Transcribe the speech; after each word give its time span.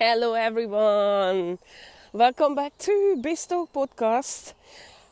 Hello, 0.00 0.34
everyone. 0.34 1.58
Welcome 2.12 2.54
back 2.54 2.78
to 2.78 3.20
Bisto 3.20 3.68
Podcast. 3.68 4.52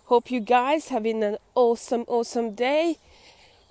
Hope 0.05 0.31
you 0.31 0.39
guys 0.39 0.89
having 0.91 1.25
an 1.25 1.39
awesome, 1.57 2.05
awesome 2.07 2.55
day. 2.55 2.99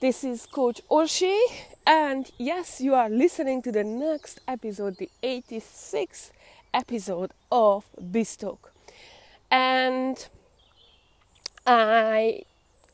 This 0.02 0.26
is 0.26 0.46
Coach 0.46 0.82
Orshi, 0.92 1.40
and 1.88 2.30
yes, 2.38 2.82
you 2.82 2.94
are 2.96 3.10
listening 3.10 3.62
to 3.62 3.72
the 3.72 3.86
next 3.86 4.42
episode, 4.46 4.98
the 4.98 5.10
86th 5.24 6.32
episode 6.74 7.32
of 7.50 7.86
Bisto. 7.98 8.58
And 9.50 10.28
I 11.66 12.42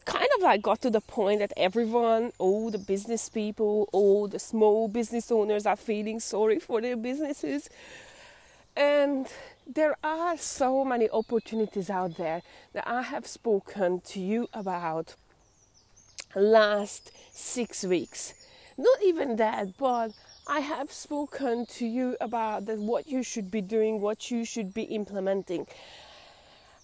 kind 0.05 0.27
of 0.37 0.43
like 0.43 0.61
got 0.61 0.79
to 0.81 0.91
the 0.91 1.01
point 1.01 1.39
that 1.39 1.53
everyone, 1.57 2.33
all 2.37 2.69
the 2.69 2.77
business 2.77 3.29
people, 3.29 3.89
all 3.91 4.27
the 4.27 4.37
small 4.37 4.87
business 4.87 5.31
owners 5.31 5.65
are 5.65 5.75
feeling 5.75 6.19
sorry 6.19 6.59
for 6.59 6.81
their 6.81 6.95
businesses. 6.97 7.67
And 8.75 9.27
there 9.67 9.95
are 10.03 10.37
so 10.37 10.83
many 10.85 11.09
opportunities 11.09 11.89
out 11.89 12.17
there 12.17 12.41
that 12.73 12.87
I 12.87 13.01
have 13.01 13.27
spoken 13.27 14.01
to 14.01 14.19
you 14.19 14.47
about 14.53 15.15
last 16.35 17.11
six 17.31 17.83
weeks. 17.83 18.33
Not 18.77 19.03
even 19.03 19.35
that, 19.35 19.77
but 19.77 20.13
I 20.47 20.61
have 20.61 20.91
spoken 20.91 21.65
to 21.77 21.85
you 21.85 22.17
about 22.19 22.65
that 22.65 22.79
what 22.79 23.07
you 23.07 23.23
should 23.23 23.51
be 23.51 23.61
doing, 23.61 24.01
what 24.01 24.31
you 24.31 24.45
should 24.45 24.73
be 24.73 24.83
implementing. 24.83 25.67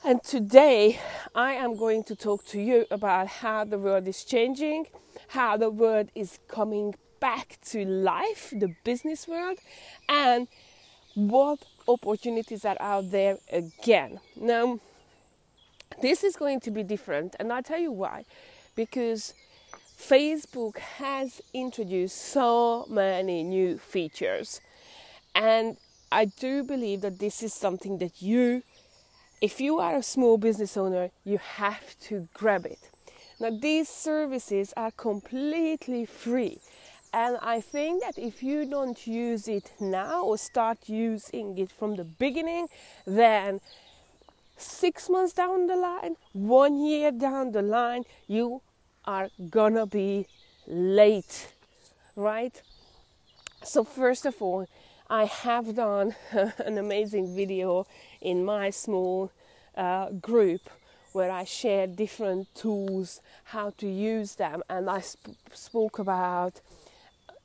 And 0.03 0.23
today 0.23 0.99
I 1.33 1.53
am 1.53 1.75
going 1.75 2.03
to 2.05 2.15
talk 2.15 2.45
to 2.47 2.61
you 2.61 2.85
about 2.91 3.27
how 3.27 3.63
the 3.63 3.79
world 3.79 4.07
is 4.07 4.23
changing, 4.23 4.87
how 5.29 5.57
the 5.57 5.69
world 5.69 6.11
is 6.13 6.39
coming 6.47 6.95
back 7.19 7.57
to 7.69 7.83
life, 7.83 8.53
the 8.55 8.75
business 8.83 9.27
world, 9.27 9.57
and 10.07 10.47
what 11.15 11.65
opportunities 11.87 12.65
are 12.65 12.77
out 12.79 13.11
there 13.11 13.37
again. 13.51 14.19
Now, 14.35 14.79
this 16.01 16.23
is 16.23 16.35
going 16.35 16.59
to 16.61 16.71
be 16.71 16.83
different, 16.83 17.35
and 17.39 17.51
I'll 17.51 17.63
tell 17.63 17.79
you 17.79 17.91
why. 17.91 18.25
Because 18.75 19.33
Facebook 19.97 20.77
has 20.77 21.41
introduced 21.53 22.17
so 22.17 22.85
many 22.89 23.43
new 23.43 23.77
features, 23.77 24.61
and 25.33 25.77
I 26.11 26.25
do 26.25 26.63
believe 26.63 27.01
that 27.01 27.19
this 27.19 27.41
is 27.41 27.53
something 27.53 27.97
that 27.99 28.21
you 28.21 28.63
if 29.41 29.61
you 29.61 29.79
are 29.79 29.97
a 29.97 30.03
small 30.03 30.37
business 30.37 30.75
owner, 30.77 31.11
you 31.23 31.37
have 31.37 31.97
to 31.99 32.27
grab 32.33 32.65
it. 32.65 32.89
Now, 33.39 33.51
these 33.51 33.87
services 33.87 34.73
are 34.75 34.91
completely 34.91 36.05
free. 36.05 36.59
And 37.13 37.37
I 37.41 37.61
think 37.61 38.03
that 38.03 38.17
if 38.17 38.43
you 38.43 38.65
don't 38.65 39.07
use 39.07 39.47
it 39.47 39.71
now 39.79 40.23
or 40.23 40.37
start 40.37 40.77
using 40.87 41.57
it 41.57 41.71
from 41.71 41.95
the 41.95 42.03
beginning, 42.03 42.67
then 43.05 43.61
six 44.57 45.09
months 45.09 45.33
down 45.33 45.67
the 45.67 45.75
line, 45.75 46.15
one 46.33 46.77
year 46.77 47.11
down 47.11 47.51
the 47.51 47.61
line, 47.61 48.03
you 48.27 48.61
are 49.05 49.29
gonna 49.49 49.85
be 49.85 50.27
late, 50.67 51.53
right? 52.15 52.61
So, 53.63 53.83
first 53.83 54.25
of 54.25 54.41
all, 54.41 54.67
I 55.09 55.25
have 55.25 55.75
done 55.75 56.15
an 56.31 56.77
amazing 56.77 57.35
video 57.35 57.87
in 58.21 58.43
my 58.43 58.69
small 58.69 59.31
uh, 59.75 60.11
group 60.11 60.69
where 61.13 61.31
I 61.31 61.45
share 61.45 61.87
different 61.87 62.53
tools, 62.53 63.21
how 63.45 63.71
to 63.77 63.87
use 63.87 64.35
them, 64.35 64.61
and 64.69 64.89
I 64.89 64.99
sp- 65.01 65.33
spoke 65.53 65.97
about 65.99 66.61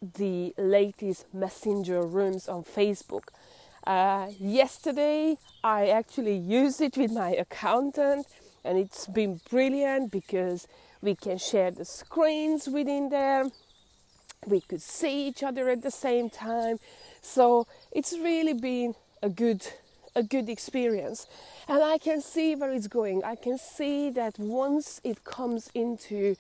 the 0.03 0.53
latest 0.59 1.33
messenger 1.33 2.03
rooms 2.03 2.49
on 2.49 2.65
Facebook. 2.65 3.29
Uh, 3.87 4.29
yesterday, 4.39 5.37
I 5.65 5.89
actually 5.89 6.37
used 6.37 6.81
it 6.81 6.97
with 6.97 7.13
my 7.13 7.31
accountant, 7.31 8.27
and 8.65 8.79
it's 8.79 9.07
been 9.07 9.41
brilliant 9.49 10.11
because 10.11 10.67
we 11.01 11.15
can 11.15 11.39
share 11.39 11.71
the 11.71 11.85
screens 11.85 12.69
within 12.69 13.09
there. 13.09 13.47
We 14.47 14.61
could 14.61 14.83
see 14.83 15.29
each 15.29 15.43
other 15.43 15.69
at 15.69 15.83
the 15.83 15.91
same 15.91 16.31
time, 16.31 16.79
so 17.21 17.67
it's 17.93 18.13
really 18.13 18.55
been 18.55 18.95
a 19.23 19.29
good 19.29 19.67
a 20.15 20.23
good 20.23 20.49
experience. 20.49 21.27
And 21.69 21.83
I 21.83 21.97
can 21.97 22.21
see 22.21 22.55
where 22.55 22.71
it's 22.71 22.87
going. 22.87 23.25
I 23.25 23.35
can 23.35 23.57
see 23.57 24.11
that 24.11 24.39
once 24.39 25.01
it 25.05 25.25
comes 25.25 25.71
into 25.75 26.37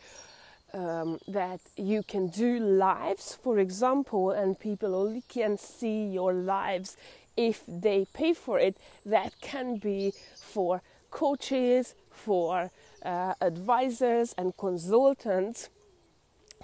um, 0.75 1.19
that 1.28 1.60
you 1.77 2.03
can 2.03 2.28
do 2.28 2.59
lives, 2.59 3.34
for 3.43 3.59
example, 3.59 4.31
and 4.31 4.59
people 4.59 4.94
only 4.94 5.22
can 5.28 5.59
see 5.59 6.05
your 6.06 6.33
lives 6.33 6.97
if 7.37 7.62
they 7.66 8.06
pay 8.12 8.34
for 8.34 8.59
it, 8.59 8.77
that 9.06 9.41
can 9.41 9.77
be 9.77 10.12
for 10.37 10.82
coaches, 11.11 11.94
for 12.11 12.71
uh, 13.05 13.34
advisors, 13.41 14.34
and 14.37 14.56
consultants 14.56 15.71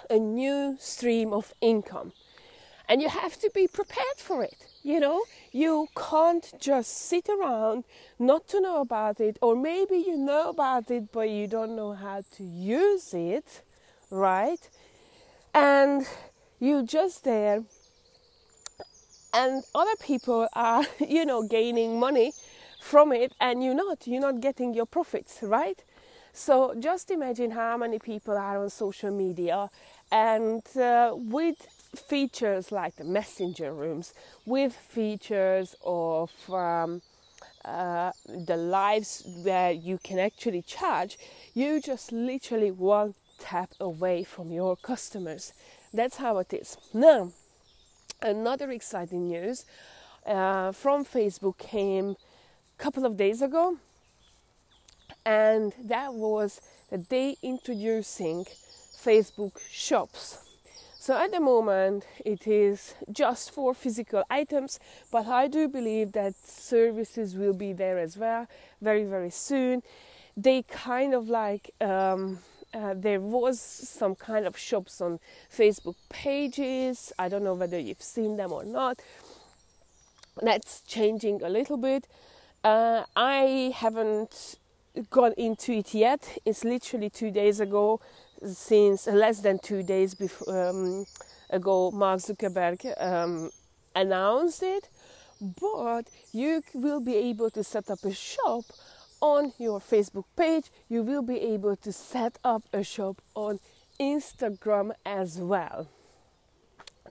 a 0.09 0.17
new 0.17 0.77
stream 0.79 1.33
of 1.33 1.53
income. 1.61 2.13
And 2.87 3.01
you 3.01 3.09
have 3.09 3.37
to 3.39 3.51
be 3.53 3.67
prepared 3.67 4.17
for 4.17 4.43
it. 4.43 4.65
You 4.81 4.99
know, 4.99 5.23
you 5.51 5.87
can't 5.95 6.51
just 6.59 6.89
sit 6.95 7.29
around 7.29 7.83
not 8.17 8.47
to 8.49 8.61
know 8.61 8.81
about 8.81 9.19
it, 9.19 9.37
or 9.41 9.55
maybe 9.55 9.97
you 9.97 10.17
know 10.17 10.49
about 10.49 10.89
it 10.89 11.11
but 11.11 11.29
you 11.29 11.47
don't 11.47 11.75
know 11.75 11.93
how 11.93 12.23
to 12.37 12.43
use 12.43 13.13
it, 13.13 13.61
right? 14.09 14.69
And 15.53 16.05
you 16.59 16.83
just 16.83 17.23
there, 17.23 17.63
and 19.33 19.63
other 19.75 19.95
people 19.99 20.47
are, 20.53 20.85
you 20.99 21.25
know, 21.25 21.43
gaining 21.43 21.99
money 21.99 22.33
from 22.79 23.11
it, 23.11 23.33
and 23.39 23.63
you're 23.63 23.75
not, 23.75 24.07
you're 24.07 24.21
not 24.21 24.41
getting 24.41 24.73
your 24.73 24.85
profits, 24.85 25.39
right? 25.41 25.83
So 26.33 26.75
just 26.79 27.11
imagine 27.11 27.51
how 27.51 27.77
many 27.77 27.99
people 27.99 28.37
are 28.37 28.61
on 28.61 28.69
social 28.69 29.11
media 29.11 29.69
and 30.11 30.63
uh, 30.77 31.13
with 31.15 31.67
features 31.95 32.71
like 32.71 32.95
the 32.95 33.03
messenger 33.03 33.73
rooms 33.73 34.13
with 34.45 34.73
features 34.73 35.75
of 35.83 36.31
um, 36.49 37.01
uh, 37.65 38.11
the 38.27 38.55
lives 38.55 39.23
where 39.43 39.71
you 39.71 39.99
can 40.03 40.19
actually 40.19 40.61
charge 40.61 41.17
you 41.53 41.81
just 41.81 42.11
literally 42.11 42.71
one 42.71 43.15
tap 43.39 43.71
away 43.79 44.23
from 44.23 44.51
your 44.51 44.75
customers. 44.75 45.53
That's 45.93 46.17
how 46.17 46.37
it 46.37 46.53
is. 46.53 46.77
Now 46.93 47.31
another 48.21 48.69
exciting 48.71 49.29
news 49.29 49.65
uh, 50.25 50.71
from 50.73 51.05
facebook 51.05 51.57
came 51.57 52.09
a 52.09 52.83
couple 52.83 53.05
of 53.05 53.15
days 53.15 53.41
ago 53.41 53.77
and 55.25 55.73
that 55.81 56.13
was 56.13 56.59
that 56.89 57.09
they 57.09 57.37
introducing 57.41 58.45
facebook 58.97 59.57
shops. 59.69 60.39
So 60.99 61.15
at 61.15 61.31
the 61.31 61.39
moment, 61.39 62.05
it 62.25 62.45
is 62.45 62.93
just 63.11 63.51
for 63.51 63.73
physical 63.73 64.23
items, 64.29 64.79
but 65.11 65.27
I 65.27 65.47
do 65.47 65.67
believe 65.67 66.11
that 66.11 66.35
services 66.45 67.35
will 67.35 67.53
be 67.53 67.71
there 67.73 67.97
as 67.97 68.17
well 68.17 68.47
very, 68.81 69.05
very 69.05 69.29
soon. 69.29 69.81
They 70.35 70.63
kind 70.63 71.13
of 71.13 71.29
like 71.29 71.71
um, 71.79 72.39
uh, 72.73 72.93
there 72.95 73.19
was 73.19 73.59
some 73.59 74.15
kind 74.15 74.45
of 74.45 74.57
shops 74.57 75.01
on 75.01 75.19
Facebook 75.51 75.95
pages. 76.09 77.11
I 77.17 77.29
don't 77.29 77.43
know 77.43 77.55
whether 77.55 77.79
you've 77.79 78.01
seen 78.01 78.37
them 78.37 78.51
or 78.51 78.63
not. 78.63 79.01
That's 80.41 80.81
changing 80.81 81.41
a 81.43 81.49
little 81.49 81.77
bit. 81.77 82.07
Uh, 82.63 83.03
I 83.15 83.73
haven't 83.75 84.57
gone 85.09 85.33
into 85.37 85.73
it 85.73 85.93
yet. 85.93 86.37
It's 86.45 86.63
literally 86.63 87.09
two 87.09 87.31
days 87.31 87.59
ago 87.59 88.01
since 88.45 89.07
less 89.07 89.39
than 89.41 89.59
two 89.59 89.83
days 89.83 90.15
before, 90.15 90.69
um, 90.69 91.05
ago, 91.49 91.91
Mark 91.91 92.19
Zuckerberg 92.19 92.93
um, 93.01 93.49
announced 93.95 94.63
it. 94.63 94.89
But 95.41 96.09
you 96.33 96.63
will 96.73 96.99
be 96.99 97.15
able 97.15 97.49
to 97.51 97.63
set 97.63 97.89
up 97.89 98.03
a 98.03 98.13
shop 98.13 98.65
on 99.21 99.53
your 99.57 99.79
Facebook 99.79 100.25
page. 100.35 100.71
You 100.87 101.03
will 101.03 101.21
be 101.21 101.39
able 101.39 101.75
to 101.77 101.91
set 101.91 102.37
up 102.43 102.63
a 102.73 102.83
shop 102.83 103.21
on 103.35 103.59
Instagram 103.99 104.91
as 105.05 105.37
well. 105.39 105.87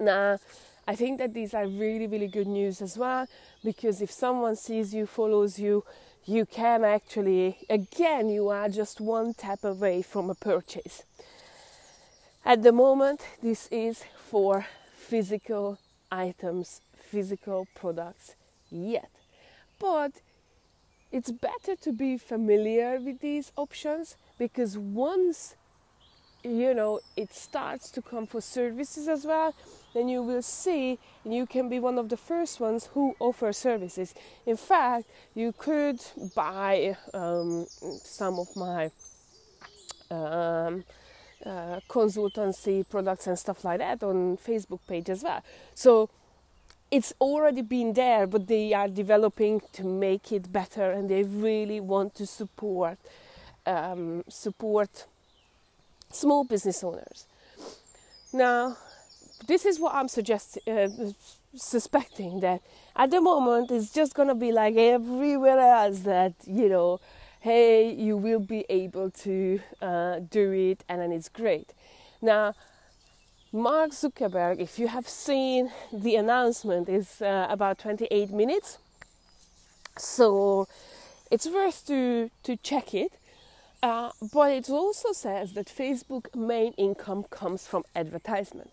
Now, 0.00 0.38
I 0.86 0.94
think 0.94 1.18
that 1.18 1.34
these 1.34 1.52
are 1.54 1.66
really, 1.66 2.06
really 2.06 2.28
good 2.28 2.46
news 2.46 2.80
as 2.80 2.96
well 2.96 3.26
because 3.62 4.00
if 4.00 4.10
someone 4.10 4.56
sees 4.56 4.94
you, 4.94 5.06
follows 5.06 5.58
you, 5.58 5.84
you 6.24 6.46
can 6.46 6.84
actually, 6.84 7.58
again, 7.68 8.28
you 8.28 8.48
are 8.48 8.68
just 8.68 9.00
one 9.00 9.34
tap 9.34 9.64
away 9.64 10.02
from 10.02 10.30
a 10.30 10.34
purchase. 10.34 11.02
At 12.44 12.62
the 12.62 12.72
moment, 12.72 13.20
this 13.42 13.68
is 13.70 14.04
for 14.30 14.66
physical 14.94 15.78
items, 16.10 16.80
physical 16.96 17.66
products 17.74 18.34
yet. 18.70 19.10
But 19.78 20.12
it's 21.10 21.30
better 21.30 21.74
to 21.76 21.92
be 21.92 22.18
familiar 22.18 22.98
with 23.00 23.20
these 23.20 23.52
options 23.56 24.16
because 24.38 24.76
once 24.76 25.54
you 26.44 26.72
know 26.72 27.00
it 27.16 27.32
starts 27.32 27.90
to 27.90 28.00
come 28.00 28.26
for 28.26 28.40
services 28.40 29.08
as 29.08 29.24
well 29.24 29.54
then 29.94 30.08
you 30.08 30.22
will 30.22 30.42
see 30.42 30.98
and 31.24 31.34
you 31.34 31.46
can 31.46 31.68
be 31.68 31.80
one 31.80 31.98
of 31.98 32.08
the 32.08 32.16
first 32.16 32.60
ones 32.60 32.88
who 32.94 33.14
offer 33.18 33.52
services. 33.52 34.14
In 34.46 34.56
fact, 34.56 35.06
you 35.34 35.52
could 35.52 36.00
buy 36.34 36.96
um, 37.12 37.66
some 38.02 38.38
of 38.38 38.54
my 38.56 38.90
um, 40.10 40.84
uh, 41.44 41.80
consultancy 41.88 42.88
products 42.88 43.26
and 43.26 43.38
stuff 43.38 43.64
like 43.64 43.78
that 43.78 44.02
on 44.02 44.36
Facebook 44.38 44.80
page 44.88 45.10
as 45.10 45.22
well. 45.22 45.42
So 45.74 46.10
it's 46.90 47.12
already 47.20 47.62
been 47.62 47.92
there, 47.92 48.26
but 48.26 48.46
they 48.46 48.72
are 48.72 48.88
developing 48.88 49.60
to 49.72 49.84
make 49.84 50.32
it 50.32 50.50
better, 50.52 50.90
and 50.90 51.08
they 51.08 51.22
really 51.22 51.80
want 51.80 52.14
to 52.14 52.26
support 52.26 52.98
um, 53.66 54.24
support 54.28 55.06
small 56.10 56.44
business 56.44 56.82
owners. 56.82 57.26
Now, 58.32 58.76
this 59.46 59.66
is 59.66 59.78
what 59.78 59.94
I'm 59.94 60.08
suggesting, 60.08 60.62
uh, 60.66 60.88
suspecting 61.54 62.40
that 62.40 62.62
at 62.96 63.10
the 63.10 63.20
moment 63.20 63.70
it's 63.70 63.92
just 63.92 64.14
gonna 64.14 64.34
be 64.34 64.52
like 64.52 64.76
everywhere 64.76 65.58
else 65.58 66.00
that 66.00 66.32
you 66.46 66.68
know, 66.68 67.00
hey, 67.40 67.92
you 67.92 68.16
will 68.16 68.40
be 68.40 68.64
able 68.68 69.10
to 69.10 69.60
uh, 69.82 70.20
do 70.30 70.52
it, 70.52 70.84
and 70.88 71.00
then 71.00 71.12
it's 71.12 71.28
great. 71.28 71.72
Now, 72.20 72.54
Mark 73.52 73.92
Zuckerberg, 73.92 74.60
if 74.60 74.78
you 74.78 74.88
have 74.88 75.08
seen 75.08 75.72
the 75.90 76.16
announcement, 76.16 76.86
is 76.86 77.22
uh, 77.22 77.46
about 77.48 77.78
28 77.78 78.30
minutes, 78.30 78.76
so 79.96 80.68
it's 81.30 81.46
worth 81.46 81.86
to 81.86 82.30
to 82.42 82.56
check 82.56 82.92
it. 82.92 83.12
Uh, 83.82 84.10
but 84.32 84.52
it 84.52 84.68
also 84.68 85.12
says 85.12 85.54
that 85.54 85.66
Facebook 85.66 86.34
main 86.34 86.72
income 86.72 87.24
comes 87.30 87.66
from 87.66 87.84
advertisement. 87.96 88.70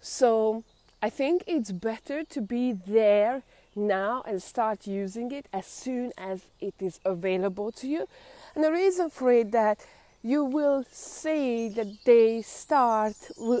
So 0.00 0.64
I 1.02 1.10
think 1.10 1.44
it's 1.46 1.72
better 1.72 2.24
to 2.24 2.40
be 2.40 2.72
there 2.72 3.42
now 3.76 4.22
and 4.26 4.42
start 4.42 4.86
using 4.86 5.32
it 5.32 5.46
as 5.52 5.66
soon 5.66 6.12
as 6.16 6.46
it 6.60 6.74
is 6.80 6.98
available 7.04 7.72
to 7.72 7.86
you. 7.86 8.08
And 8.54 8.64
the 8.64 8.72
reason 8.72 9.10
for 9.10 9.32
it 9.32 9.50
that 9.50 9.84
you 10.24 10.42
will 10.42 10.86
see 10.90 11.68
that 11.68 11.86
they 12.04 12.40
start 12.40 13.14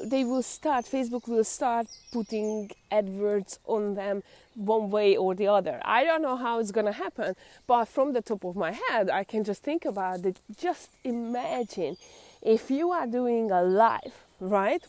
they 0.04 0.24
will 0.24 0.42
start 0.42 0.86
facebook 0.86 1.28
will 1.28 1.44
start 1.44 1.86
putting 2.10 2.70
adverts 2.90 3.58
on 3.66 3.94
them 3.94 4.22
one 4.54 4.88
way 4.88 5.16
or 5.16 5.34
the 5.34 5.48
other. 5.48 5.80
I 5.84 6.04
don't 6.04 6.22
know 6.22 6.36
how 6.36 6.60
it's 6.60 6.70
going 6.70 6.86
to 6.86 6.92
happen 6.92 7.36
but 7.66 7.84
from 7.86 8.12
the 8.12 8.22
top 8.22 8.44
of 8.44 8.56
my 8.56 8.70
head 8.70 9.10
i 9.10 9.24
can 9.24 9.44
just 9.44 9.62
think 9.62 9.84
about 9.84 10.24
it. 10.24 10.38
Just 10.58 10.90
imagine 11.04 11.96
if 12.40 12.70
you 12.70 12.90
are 12.92 13.06
doing 13.06 13.50
a 13.50 13.62
live 13.62 14.14
right? 14.40 14.82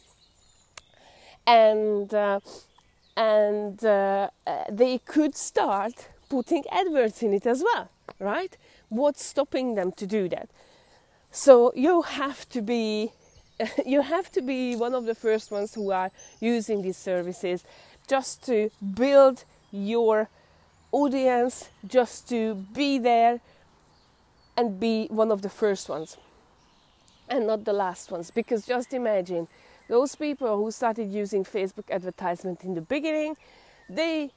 And 1.46 2.14
uh, 2.14 2.40
and 3.18 3.84
uh, 3.84 4.30
uh, 4.48 4.64
they 4.72 4.98
could 5.00 5.36
start 5.36 6.08
putting 6.30 6.64
adverts 6.72 7.22
in 7.22 7.34
it 7.34 7.46
as 7.46 7.62
well 7.62 7.90
right? 8.20 8.56
What's 8.88 9.26
stopping 9.26 9.76
them 9.76 9.92
to 9.94 10.06
do 10.08 10.30
that 10.30 10.50
so 11.36 11.74
you 11.76 12.02
have 12.02 12.48
to 12.50 12.62
be 12.62 13.12
you 13.86 14.02
have 14.02 14.32
to 14.32 14.42
be 14.42 14.76
one 14.76 14.94
of 14.94 15.06
the 15.06 15.16
first 15.16 15.52
ones 15.52 15.74
who 15.74 15.92
are 15.92 16.10
using 16.40 16.82
these 16.82 16.98
services 16.98 17.64
just 18.08 18.46
to 18.46 18.70
build 18.94 19.44
your 19.72 20.30
audience, 20.92 21.70
just 21.86 22.30
to 22.30 22.56
be 22.74 22.98
there 22.98 23.42
and 24.56 24.80
be 24.80 25.08
one 25.08 25.32
of 25.32 25.42
the 25.42 25.50
first 25.50 25.90
ones 25.90 26.18
and 27.30 27.48
not 27.48 27.66
the 27.66 27.74
last 27.74 28.12
ones. 28.12 28.32
Because 28.32 28.66
just 28.66 28.94
imagine 28.94 29.48
those 29.90 30.16
people 30.16 30.56
who 30.58 30.72
started 30.72 31.12
using 31.12 31.44
Facebook 31.44 31.90
advertisement 31.92 32.64
in 32.64 32.76
the 32.76 32.82
beginning, 32.82 33.36
they 33.90 34.32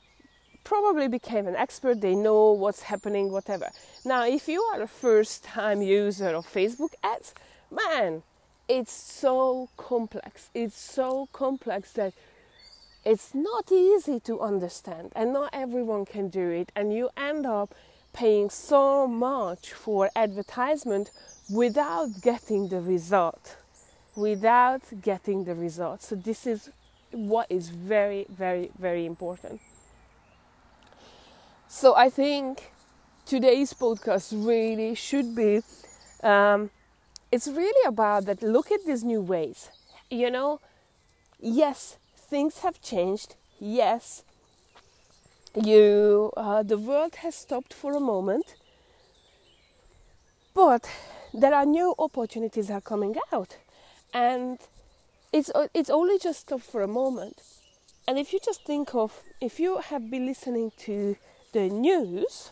probably 0.69 1.09
became 1.09 1.47
an 1.47 1.57
expert, 1.57 2.03
they 2.03 2.15
know 2.15 2.53
what's 2.53 2.83
happening, 2.83 3.33
whatever. 3.33 3.71
Now, 4.05 4.27
if 4.27 4.49
you 4.49 4.61
are 4.71 4.83
a 4.83 4.87
first 4.87 5.43
time 5.43 5.81
user 5.81 6.29
of 6.29 6.47
Facebook 6.47 6.93
ads, 7.03 7.33
man, 7.71 8.23
it's 8.69 8.93
so 8.93 9.71
complex. 9.79 10.51
It's 10.53 10.79
so 10.79 11.31
complex 11.33 11.93
that 11.93 12.13
it's 13.03 13.35
not 13.35 13.73
easy 13.73 14.21
to 14.21 14.41
understand, 14.41 15.13
and 15.17 15.33
not 15.33 15.49
everyone 15.55 16.05
can 16.05 16.29
do 16.29 16.51
it. 16.51 16.71
And 16.77 16.93
you 16.93 17.09
end 17.17 17.47
up 17.47 17.75
paying 18.13 18.51
so 18.51 19.07
much 19.07 19.73
for 19.73 20.11
advertisement 20.15 21.11
without 21.49 22.21
getting 22.21 22.69
the 22.69 22.83
result. 22.83 23.57
Without 24.15 24.83
getting 25.01 25.45
the 25.45 25.55
result. 25.55 26.03
So, 26.03 26.15
this 26.15 26.47
is 26.47 26.69
what 27.11 27.47
is 27.49 27.71
very, 27.71 28.27
very, 28.29 28.71
very 28.79 29.07
important. 29.07 29.61
So 31.71 31.95
I 31.95 32.09
think 32.09 32.73
today's 33.27 33.75
podcast 33.75 34.33
really 34.33 34.95
should 34.95 35.35
be. 35.35 35.61
Um, 36.23 36.71
it's 37.31 37.47
really 37.47 37.87
about 37.87 38.25
that. 38.25 38.43
Look 38.43 38.73
at 38.73 38.87
these 38.87 39.05
new 39.05 39.21
ways. 39.21 39.71
You 40.11 40.31
know, 40.31 40.61
yes, 41.39 41.99
things 42.17 42.61
have 42.61 42.81
changed. 42.81 43.37
Yes, 43.61 44.25
you 45.55 46.33
uh, 46.39 46.63
the 46.63 46.79
world 46.79 47.17
has 47.17 47.35
stopped 47.35 47.75
for 47.75 47.95
a 47.95 48.01
moment, 48.01 48.55
but 50.55 50.89
there 51.35 51.53
are 51.53 51.67
new 51.67 51.95
opportunities 51.99 52.71
are 52.71 52.81
coming 52.81 53.15
out, 53.31 53.59
and 54.15 54.59
it's 55.35 55.51
it's 55.75 55.91
only 55.91 56.19
just 56.19 56.41
stopped 56.41 56.65
for 56.65 56.81
a 56.81 56.89
moment. 56.89 57.43
And 58.07 58.19
if 58.19 58.33
you 58.33 58.39
just 58.43 58.65
think 58.65 58.95
of 58.95 59.23
if 59.39 59.61
you 59.61 59.79
have 59.79 60.11
been 60.11 60.25
listening 60.25 60.73
to 60.79 61.17
the 61.53 61.69
news, 61.69 62.51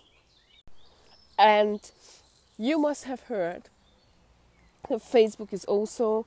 and 1.38 1.81
you 2.58 2.78
must 2.78 3.04
have 3.04 3.20
heard 3.22 3.64
that 4.88 5.00
Facebook 5.00 5.52
is 5.52 5.64
also 5.64 6.26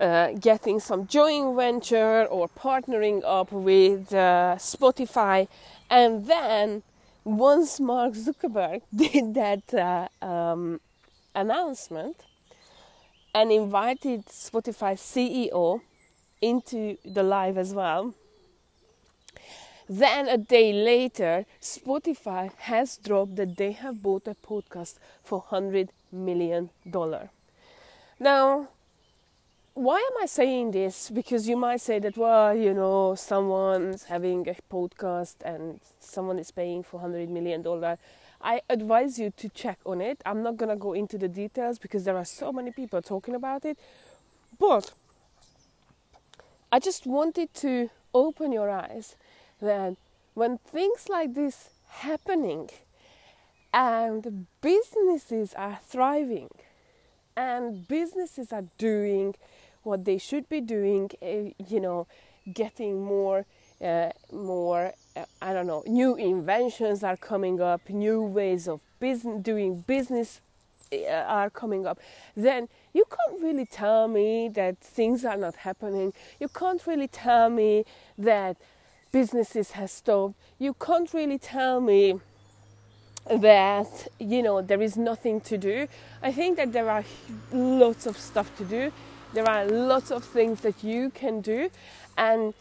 uh, 0.00 0.32
getting 0.32 0.80
some 0.80 1.06
joint 1.06 1.56
venture 1.56 2.24
or 2.26 2.48
partnering 2.48 3.22
up 3.24 3.52
with 3.52 4.12
uh, 4.12 4.56
Spotify, 4.58 5.48
and 5.90 6.26
then 6.26 6.82
once 7.24 7.80
Mark 7.80 8.14
Zuckerberg 8.14 8.82
did 8.94 9.34
that 9.34 9.74
uh, 9.74 10.24
um, 10.24 10.80
announcement 11.34 12.24
and 13.34 13.52
invited 13.52 14.26
Spotify 14.26 14.94
CEO 14.94 15.80
into 16.40 16.96
the 17.04 17.22
live 17.22 17.58
as 17.58 17.74
well 17.74 18.14
then 19.88 20.28
a 20.28 20.36
day 20.36 20.72
later, 20.72 21.46
Spotify 21.60 22.52
has 22.58 22.98
dropped 22.98 23.36
that 23.36 23.56
they 23.56 23.72
have 23.72 24.02
bought 24.02 24.26
a 24.26 24.34
podcast 24.34 24.98
for 25.24 25.44
$100 25.50 25.88
million. 26.12 26.70
Now, 28.20 28.68
why 29.74 29.96
am 29.96 30.22
I 30.22 30.26
saying 30.26 30.72
this? 30.72 31.08
Because 31.08 31.48
you 31.48 31.56
might 31.56 31.80
say 31.80 32.00
that, 32.00 32.16
well, 32.16 32.54
you 32.54 32.74
know, 32.74 33.14
someone's 33.14 34.04
having 34.04 34.48
a 34.48 34.56
podcast 34.70 35.36
and 35.44 35.80
someone 36.00 36.38
is 36.38 36.50
paying 36.50 36.82
for 36.82 37.00
$100 37.00 37.28
million. 37.28 37.64
I 38.42 38.60
advise 38.68 39.18
you 39.18 39.32
to 39.36 39.48
check 39.48 39.78
on 39.86 40.00
it. 40.00 40.20
I'm 40.26 40.42
not 40.42 40.58
to 40.58 40.76
go 40.76 40.92
into 40.92 41.16
the 41.16 41.28
details 41.28 41.78
because 41.78 42.04
there 42.04 42.16
are 42.16 42.24
so 42.24 42.52
many 42.52 42.72
people 42.72 43.00
talking 43.00 43.34
about 43.34 43.64
it. 43.64 43.78
But 44.58 44.92
I 46.70 46.78
just 46.78 47.06
wanted 47.06 47.54
to 47.54 47.90
open 48.12 48.52
your 48.52 48.70
eyes 48.70 49.16
that 49.60 49.96
when 50.34 50.58
things 50.58 51.08
like 51.08 51.34
this 51.34 51.70
happening 51.88 52.70
and 53.72 54.46
businesses 54.60 55.54
are 55.54 55.78
thriving 55.84 56.48
and 57.36 57.86
businesses 57.88 58.52
are 58.52 58.64
doing 58.78 59.34
what 59.82 60.04
they 60.04 60.18
should 60.18 60.48
be 60.48 60.60
doing 60.60 61.10
uh, 61.22 61.50
you 61.66 61.80
know 61.80 62.06
getting 62.52 63.04
more 63.04 63.44
uh, 63.82 64.10
more 64.32 64.92
uh, 65.16 65.24
i 65.42 65.52
don't 65.52 65.66
know 65.66 65.82
new 65.86 66.16
inventions 66.16 67.02
are 67.02 67.16
coming 67.16 67.60
up 67.60 67.88
new 67.88 68.22
ways 68.22 68.66
of 68.68 68.80
business 69.00 69.42
doing 69.42 69.80
business 69.86 70.40
uh, 70.92 71.10
are 71.10 71.50
coming 71.50 71.86
up 71.86 71.98
then 72.36 72.68
you 72.98 73.04
can't 73.04 73.40
really 73.40 73.64
tell 73.66 74.08
me 74.08 74.48
that 74.48 74.78
things 74.80 75.24
are 75.24 75.36
not 75.36 75.54
happening. 75.56 76.12
You 76.40 76.48
can't 76.48 76.84
really 76.84 77.06
tell 77.06 77.48
me 77.48 77.84
that 78.18 78.56
businesses 79.20 79.72
has 79.72 79.90
stopped. 79.90 80.34
You 80.60 80.72
can't 80.74 81.12
really 81.12 81.40
tell 81.56 81.80
me 81.80 82.20
that 83.48 83.90
you 84.32 84.40
know 84.46 84.56
there 84.70 84.82
is 84.88 84.96
nothing 84.96 85.40
to 85.50 85.58
do. 85.58 85.76
I 86.22 86.30
think 86.38 86.56
that 86.56 86.72
there 86.72 86.88
are 86.96 87.04
lots 87.52 88.06
of 88.06 88.16
stuff 88.16 88.48
to 88.58 88.64
do. 88.64 88.92
There 89.34 89.48
are 89.54 89.64
lots 89.92 90.10
of 90.16 90.22
things 90.36 90.60
that 90.66 90.78
you 90.84 91.10
can 91.10 91.40
do, 91.40 91.60
and 92.16 92.54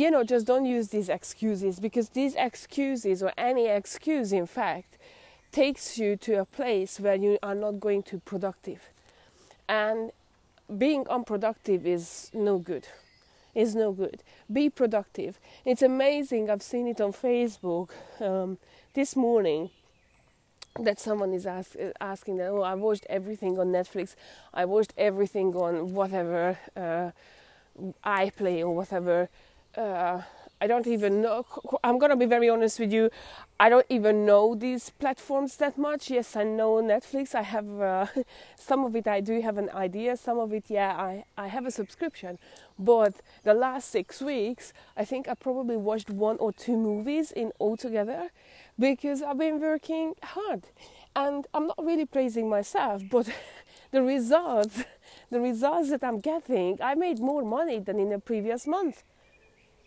you 0.00 0.08
know 0.12 0.22
just 0.34 0.46
don't 0.46 0.66
use 0.78 0.86
these 0.96 1.08
excuses 1.18 1.80
because 1.80 2.06
these 2.10 2.34
excuses 2.48 3.16
or 3.26 3.32
any 3.36 3.66
excuse, 3.66 4.32
in 4.32 4.46
fact, 4.46 4.90
takes 5.50 5.98
you 5.98 6.10
to 6.26 6.32
a 6.44 6.46
place 6.58 7.00
where 7.04 7.18
you 7.26 7.38
are 7.42 7.58
not 7.64 7.74
going 7.86 8.02
to 8.10 8.14
be 8.18 8.22
productive, 8.24 8.82
and 9.68 10.12
being 10.84 11.02
unproductive 11.08 11.80
is 11.96 12.30
no 12.32 12.58
good 12.58 12.86
is 13.54 13.74
no 13.74 13.92
good. 13.92 14.22
Be 14.52 14.70
productive. 14.70 15.38
It's 15.64 15.82
amazing. 15.82 16.50
I've 16.50 16.62
seen 16.62 16.86
it 16.86 17.00
on 17.00 17.12
Facebook 17.12 17.90
um, 18.20 18.58
this 18.94 19.14
morning 19.16 19.70
that 20.80 20.98
someone 20.98 21.32
is 21.32 21.46
ask, 21.46 21.76
asking 22.00 22.38
that. 22.38 22.48
Oh, 22.48 22.62
I 22.62 22.74
watched 22.74 23.06
everything 23.10 23.58
on 23.58 23.68
Netflix. 23.68 24.14
I 24.54 24.64
watched 24.64 24.94
everything 24.96 25.54
on 25.54 25.92
whatever 25.92 26.58
uh, 26.76 27.10
iPlay 28.04 28.60
or 28.60 28.74
whatever. 28.74 29.28
Uh, 29.76 30.22
I 30.62 30.68
don't 30.68 30.86
even 30.86 31.20
know. 31.20 31.44
I'm 31.82 31.98
gonna 31.98 32.14
be 32.14 32.24
very 32.24 32.48
honest 32.48 32.78
with 32.78 32.92
you. 32.92 33.10
I 33.58 33.68
don't 33.68 33.86
even 33.88 34.24
know 34.24 34.54
these 34.54 34.90
platforms 34.90 35.56
that 35.56 35.76
much. 35.76 36.08
Yes, 36.08 36.36
I 36.36 36.44
know 36.44 36.74
Netflix. 36.74 37.34
I 37.34 37.42
have 37.42 37.80
uh, 37.80 38.06
some 38.56 38.84
of 38.84 38.94
it. 38.94 39.08
I 39.08 39.20
do 39.20 39.40
have 39.40 39.58
an 39.58 39.70
idea. 39.70 40.16
Some 40.16 40.38
of 40.38 40.52
it, 40.52 40.66
yeah, 40.68 40.92
I 40.96 41.24
I 41.36 41.48
have 41.48 41.66
a 41.66 41.72
subscription. 41.72 42.38
But 42.78 43.14
the 43.42 43.54
last 43.54 43.90
six 43.90 44.22
weeks, 44.22 44.72
I 44.96 45.04
think 45.04 45.28
I 45.28 45.34
probably 45.34 45.76
watched 45.76 46.10
one 46.10 46.36
or 46.38 46.52
two 46.52 46.76
movies 46.76 47.32
in 47.32 47.50
altogether, 47.58 48.30
because 48.78 49.20
I've 49.20 49.38
been 49.38 49.58
working 49.60 50.14
hard, 50.22 50.62
and 51.16 51.44
I'm 51.52 51.66
not 51.66 51.84
really 51.84 52.06
praising 52.06 52.48
myself, 52.48 53.02
but 53.10 53.26
the 53.90 54.02
results, 54.02 54.84
the 55.30 55.40
results 55.40 55.90
that 55.90 56.04
I'm 56.04 56.20
getting, 56.20 56.78
I 56.80 56.94
made 56.94 57.18
more 57.18 57.42
money 57.42 57.80
than 57.80 57.98
in 57.98 58.10
the 58.10 58.20
previous 58.20 58.64
month 58.68 59.02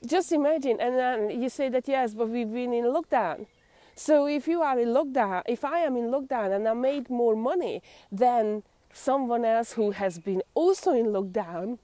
just 0.06 0.32
imagine, 0.32 0.80
and 0.80 0.96
then 0.96 1.42
you 1.42 1.50
say 1.50 1.70
that 1.70 1.88
yes, 1.88 2.14
but 2.14 2.30
we've 2.30 2.52
been 2.52 2.74
in 2.74 2.86
lockdown. 2.86 3.48
So 3.96 4.28
if 4.28 4.48
you 4.48 4.62
are 4.62 4.78
in 4.78 4.90
lockdown, 4.90 5.44
if 5.48 5.64
I 5.64 5.80
am 5.80 5.96
in 5.96 6.06
lockdown 6.06 6.54
and 6.56 6.68
I 6.68 6.74
made 6.74 7.10
more 7.10 7.36
money 7.36 7.82
than 8.12 8.64
someone 8.92 9.46
else 9.46 9.74
who 9.74 9.92
has 9.92 10.20
been 10.20 10.42
also 10.54 10.92
in 10.94 11.08
lockdown, 11.08 11.80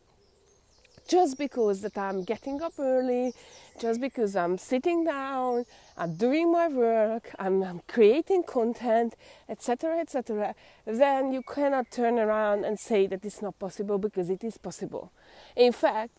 just 1.07 1.37
because 1.37 1.81
that 1.81 1.97
I'm 1.97 2.23
getting 2.23 2.61
up 2.61 2.73
early, 2.79 3.33
just 3.79 3.99
because 3.99 4.35
I'm 4.35 4.57
sitting 4.57 5.03
down, 5.03 5.65
I'm 5.97 6.15
doing 6.15 6.51
my 6.51 6.67
work, 6.67 7.33
I'm, 7.39 7.63
I'm 7.63 7.81
creating 7.87 8.43
content, 8.43 9.15
etc., 9.49 9.99
etc., 9.99 10.55
then 10.85 11.33
you 11.33 11.41
cannot 11.41 11.91
turn 11.91 12.17
around 12.19 12.63
and 12.63 12.79
say 12.79 13.07
that 13.07 13.25
it's 13.25 13.41
not 13.41 13.59
possible 13.59 13.97
because 13.97 14.29
it 14.29 14.43
is 14.43 14.57
possible. 14.57 15.11
In 15.55 15.73
fact, 15.73 16.17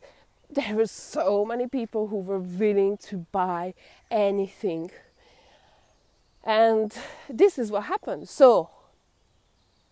there 0.55 0.75
were 0.75 0.87
so 0.87 1.45
many 1.45 1.67
people 1.67 2.09
who 2.09 2.19
were 2.19 2.39
willing 2.39 2.97
to 2.99 3.27
buy 3.33 3.75
anything. 4.11 4.91
And 6.45 6.95
this 7.29 7.59
is 7.59 7.71
what 7.71 7.85
happened. 7.85 8.29
So 8.29 8.71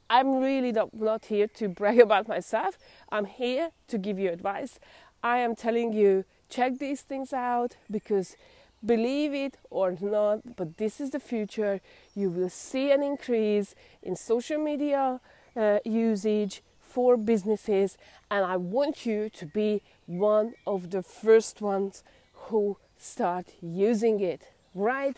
I'm 0.08 0.40
really 0.40 0.72
not, 0.72 0.92
not 0.92 1.26
here 1.26 1.46
to 1.46 1.68
brag 1.68 2.00
about 2.08 2.28
myself. 2.28 2.78
I'm 3.10 3.24
here 3.24 3.70
to 3.88 3.98
give 3.98 4.18
you 4.18 4.30
advice. 4.30 4.78
I 5.22 5.38
am 5.38 5.54
telling 5.54 5.92
you, 5.92 6.24
check 6.48 6.78
these 6.78 7.02
things 7.02 7.32
out 7.32 7.76
because 7.90 8.36
believe 8.84 9.34
it 9.34 9.58
or 9.70 9.96
not, 10.00 10.56
but 10.56 10.78
this 10.78 11.00
is 11.00 11.10
the 11.10 11.20
future. 11.20 11.80
You 12.16 12.30
will 12.30 12.48
see 12.48 12.90
an 12.90 13.02
increase 13.02 13.74
in 14.02 14.16
social 14.16 14.58
media 14.58 15.20
uh, 15.56 15.78
usage 15.84 16.62
for 16.80 17.16
businesses, 17.16 17.96
and 18.30 18.44
I 18.44 18.56
want 18.56 19.06
you 19.06 19.30
to 19.30 19.46
be 19.46 19.82
one 20.10 20.54
of 20.66 20.90
the 20.90 21.02
first 21.02 21.60
ones 21.60 22.02
who 22.32 22.76
start 22.98 23.46
using 23.62 24.20
it, 24.20 24.42
right? 24.74 25.16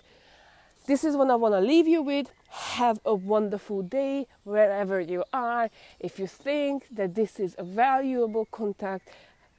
This 0.86 1.02
is 1.02 1.16
what 1.16 1.30
I 1.30 1.34
want 1.36 1.54
to 1.54 1.60
leave 1.60 1.88
you 1.88 2.02
with. 2.02 2.30
Have 2.48 3.00
a 3.06 3.14
wonderful 3.14 3.82
day 3.82 4.26
wherever 4.44 5.00
you 5.00 5.24
are. 5.32 5.70
If 5.98 6.18
you 6.18 6.26
think 6.26 6.84
that 6.90 7.14
this 7.14 7.40
is 7.40 7.54
a 7.56 7.64
valuable 7.64 8.44
contact, 8.46 9.08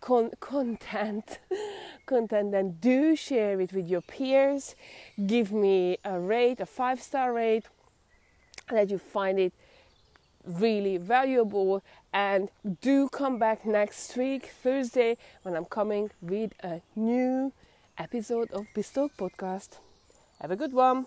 con- 0.02 0.32
content, 0.40 1.40
content, 2.06 2.52
then 2.52 2.78
do 2.80 3.16
share 3.16 3.60
it 3.60 3.74
with 3.74 3.88
your 3.88 4.02
peers. 4.02 4.76
Give 5.26 5.52
me 5.52 5.98
a 6.06 6.20
rate, 6.20 6.60
a 6.60 6.68
five 6.68 7.02
star 7.02 7.34
rate, 7.34 7.66
that 8.70 8.92
you 8.92 9.00
find 9.00 9.40
it 9.40 9.54
really 10.46 10.98
valuable 10.98 11.82
and 12.14 12.50
do 12.82 13.10
come 13.10 13.40
back 13.40 13.66
next 13.66 14.16
week 14.16 14.46
thursday 14.62 15.18
when 15.42 15.56
i'm 15.56 15.66
coming 15.66 16.12
with 16.22 16.54
a 16.64 16.82
new 16.96 17.52
episode 17.98 18.50
of 18.52 18.66
Biztalk 18.76 19.12
podcast. 19.18 19.80
Have 20.42 20.52
a 20.52 20.56
good 20.56 20.74
one 20.74 21.06